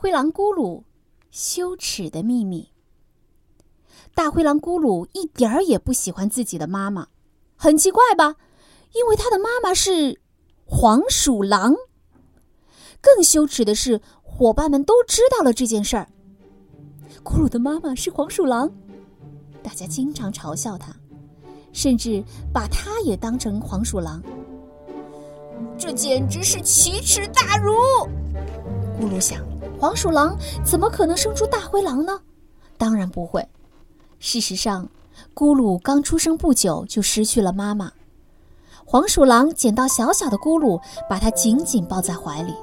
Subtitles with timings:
[0.00, 0.82] 灰狼咕噜
[1.30, 2.70] 羞耻的秘密。
[4.14, 7.08] 大灰狼咕噜一点儿也不喜欢自己的妈妈，
[7.54, 8.36] 很奇怪吧？
[8.94, 10.18] 因为他的妈妈是
[10.64, 11.74] 黄鼠狼。
[13.02, 16.08] 更羞耻的是，伙伴们都知道了这件事儿。
[17.22, 18.72] 咕噜的妈妈是黄鼠狼，
[19.62, 20.96] 大家经常嘲笑他，
[21.74, 22.24] 甚至
[22.54, 24.22] 把他也当成黄鼠狼。
[25.76, 27.74] 这简直是奇耻大辱！
[28.98, 29.46] 咕噜想，
[29.80, 32.20] 黄鼠狼怎么可能生出大灰狼呢？
[32.76, 33.48] 当然不会。
[34.18, 34.86] 事实上，
[35.34, 37.90] 咕噜刚出生不久就失去了妈妈。
[38.84, 42.54] 黄鼠狼捡到小小的咕噜，把它紧紧抱在怀里。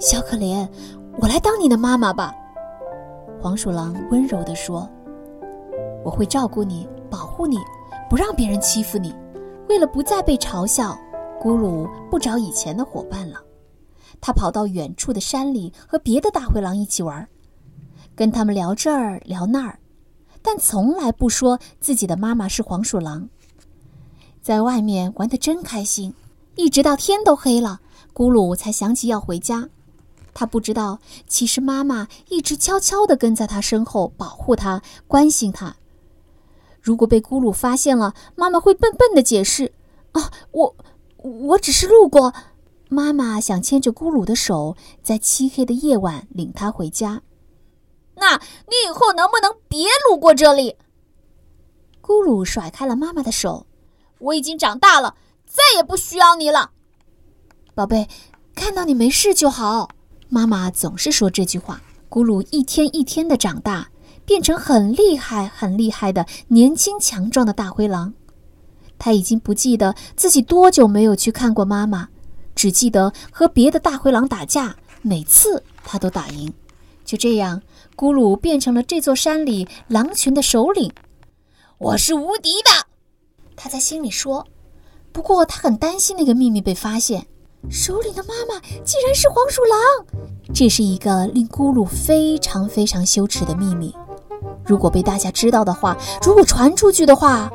[0.00, 0.66] 小可怜，
[1.20, 2.34] 我来当你的妈妈吧。
[3.38, 4.88] 黄鼠狼温柔地说
[6.02, 7.58] ：“我会照顾你，保护你，
[8.08, 9.14] 不让别人欺负你。
[9.68, 10.98] 为了不再被嘲笑。”
[11.38, 13.38] 咕噜不找以前的伙伴了，
[14.20, 17.28] 他跑到远处的山里和别的大灰狼一起玩，
[18.14, 19.78] 跟他们聊这儿聊那儿，
[20.42, 23.28] 但从来不说自己的妈妈是黄鼠狼。
[24.42, 26.14] 在外面玩得真开心，
[26.56, 27.80] 一直到天都黑了，
[28.12, 29.68] 咕噜才想起要回家。
[30.34, 35.76] 他不知道，其实妈妈一直悄悄地跟在他身后，保护他，关心他。
[36.80, 39.72] 如果被咕噜发现了，妈妈会笨笨地解释
[40.12, 40.76] ：“啊，我……”
[41.20, 42.32] 我只是路过，
[42.88, 47.22] 妈妈想牵着咕噜的手，在漆黑的夜晚领他回家。
[48.16, 50.76] 那你以后能不能别路过这里？
[52.02, 53.66] 咕噜甩开了妈妈的手。
[54.18, 55.14] 我已经长大了，
[55.46, 56.70] 再也不需要你了，
[57.74, 58.08] 宝贝。
[58.54, 59.90] 看到你没事就好。
[60.28, 61.80] 妈妈总是说这句话。
[62.10, 63.90] 咕噜一天一天的长大，
[64.24, 68.14] 变成很厉害、很厉害的年轻强壮的大灰狼。
[68.98, 72.08] 他已经不记得自己多久没有去看过妈妈，
[72.58, 76.52] 只记得和别的大灰狼打架，每次他都打赢。
[77.04, 77.62] 就这样，
[77.96, 80.92] 咕噜变成了这座山里狼群的首领。
[81.78, 82.88] 我是无敌的，
[83.54, 84.44] 他在心里说。
[85.12, 87.28] 不过他很担心那个秘密被发现，
[87.70, 90.24] 首领的妈妈竟然是黄鼠狼。
[90.52, 93.94] 这是一个令咕噜非常非常羞耻的秘密。
[94.66, 95.96] 如果被大家知道的话，
[96.26, 97.48] 如果传出去的话，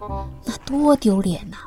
[0.46, 1.58] 那多丢脸呐！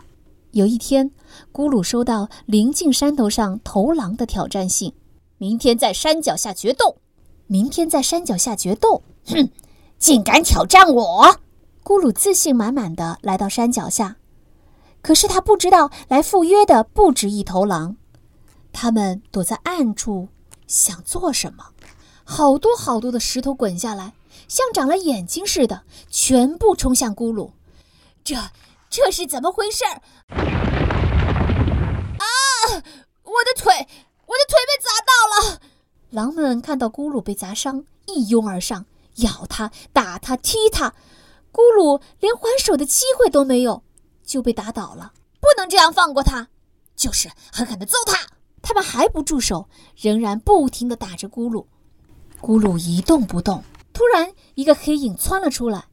[0.53, 1.11] 有一天，
[1.53, 4.95] 咕噜收到临近山头上头狼的挑战信
[5.39, 6.99] ：“明天在山脚下决斗。”
[7.49, 9.03] 明天在山脚下决斗！
[9.27, 9.51] 哼，
[9.99, 11.39] 竟敢挑战我！
[11.85, 14.17] 咕噜自信满满的来到山脚下，
[15.01, 17.97] 可是他不知道来赴约的不止一头狼，
[18.73, 20.29] 他们躲在暗处
[20.67, 21.67] 想做什么？
[22.25, 24.15] 好多好多的石头滚下来。
[24.49, 27.53] 像长了眼睛似的，全部冲向咕噜。
[28.25, 28.35] 这
[28.91, 29.85] 这是怎么回事？
[29.85, 30.43] 啊！
[32.73, 33.73] 我的腿，
[34.27, 35.61] 我的腿被砸到了！
[36.17, 40.95] 狼们看到咕噜被砸伤，一拥而上，咬他、打他、踢他。
[41.53, 43.83] 咕噜连还手的机会都没有，
[44.25, 45.13] 就被打倒了。
[45.41, 46.49] 不能这样放过他，
[46.97, 48.29] 就是狠狠地揍他。
[48.63, 51.67] 他们还不住手，仍然不停地打着咕噜。
[52.41, 53.63] 咕噜一动不动。
[53.93, 55.85] 突然，一个黑影窜了出来，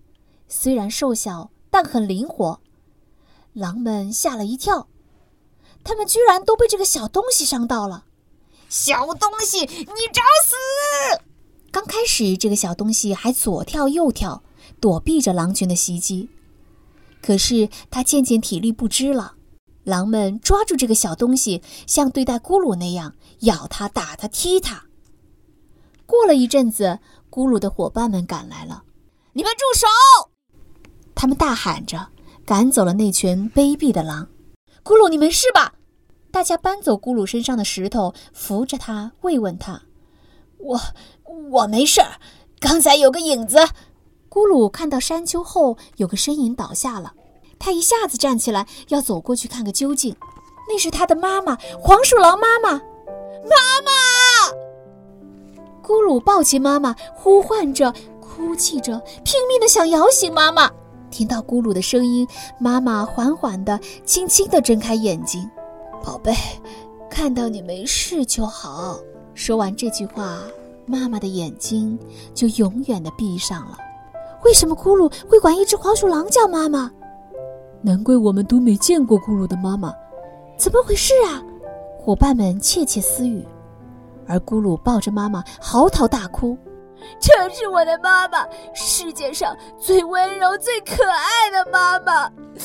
[0.47, 2.61] 虽然瘦小，但很灵活。
[3.51, 4.87] 狼们吓了一跳，
[5.83, 8.05] 他们居然都被这个小东西伤到了。
[8.73, 11.21] 小东西，你找死！
[11.71, 14.41] 刚开始，这个小东西还左跳右跳，
[14.79, 16.27] 躲避着狼群的袭击。
[17.21, 19.35] 可是，它渐渐体力不支了。
[19.83, 24.85] 狼们抓住这个小东西，像对待咕噜那样咬它、打它、踢它。
[26.07, 26.97] 过了一阵子。
[27.29, 28.83] 咕噜的伙伴们赶来了，
[29.33, 30.31] 你们住手！
[31.13, 32.07] 他们大喊着，
[32.43, 34.29] 赶走了那群卑鄙的狼。
[34.83, 35.73] 咕噜，你没事吧？
[36.33, 39.83] 大家搬走咕噜身上的石头，扶着他，慰问他。
[40.57, 40.81] 我
[41.51, 42.13] 我没事儿。
[42.59, 43.59] 刚才有个影子。
[44.31, 47.13] 咕噜看到山丘后有个身影倒下了，
[47.59, 50.15] 他一下子站起来，要走过去看个究竟。
[50.67, 52.71] 那是他的妈妈，黄鼠狼妈妈。
[52.71, 53.55] 妈
[53.85, 53.91] 妈！
[55.83, 60.71] 咕噜抱起妈妈，呼唤着，哭泣着，拼命的想摇醒妈妈。
[61.11, 62.27] 听到咕噜的声音，
[62.59, 65.47] 妈妈缓缓的、轻轻的睁开眼睛。
[66.03, 66.33] 宝贝，
[67.09, 68.99] 看到你没事就好。
[69.33, 70.37] 说完这句话，
[70.85, 71.97] 妈妈的眼睛
[72.33, 73.77] 就永远的闭上了。
[74.43, 76.91] 为什么咕噜会管一只黄鼠狼叫妈妈？
[77.81, 79.93] 难怪我们都没见过咕噜的妈妈，
[80.57, 81.41] 怎么回事啊？
[81.97, 83.47] 伙伴们窃窃私语。
[84.27, 86.57] 而咕噜抱着妈妈嚎啕大哭
[87.19, 92.29] ：“这是我的妈妈，世界上最温柔、最可爱的妈妈，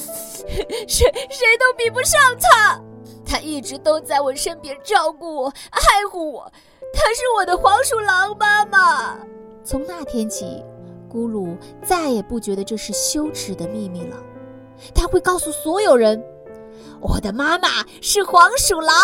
[0.86, 2.80] 谁谁都比不上她。
[3.28, 5.80] 他一直都在我身边照顾我、爱
[6.10, 6.50] 护我，
[6.94, 9.18] 他是我的黄鼠狼妈妈。
[9.62, 10.64] 从那天起，
[11.12, 11.54] 咕噜
[11.84, 14.16] 再也不觉得这是羞耻的秘密了。
[14.94, 16.24] 他会告诉所有人
[17.02, 17.68] ：“我的妈妈
[18.00, 18.94] 是黄鼠狼。”